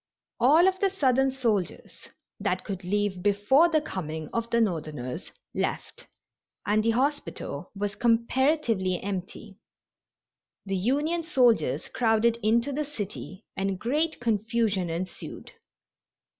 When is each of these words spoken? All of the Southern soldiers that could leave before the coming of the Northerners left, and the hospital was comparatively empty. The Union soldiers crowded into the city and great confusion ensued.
All 0.39 0.67
of 0.67 0.79
the 0.79 0.89
Southern 0.89 1.29
soldiers 1.29 2.09
that 2.39 2.63
could 2.63 2.83
leave 2.83 3.21
before 3.21 3.69
the 3.69 3.79
coming 3.81 4.29
of 4.33 4.49
the 4.49 4.59
Northerners 4.59 5.31
left, 5.53 6.07
and 6.65 6.83
the 6.83 6.89
hospital 6.89 7.71
was 7.75 7.93
comparatively 7.95 8.99
empty. 9.03 9.59
The 10.65 10.75
Union 10.75 11.21
soldiers 11.21 11.87
crowded 11.87 12.39
into 12.41 12.71
the 12.71 12.83
city 12.83 13.45
and 13.55 13.77
great 13.77 14.19
confusion 14.19 14.89
ensued. 14.89 15.51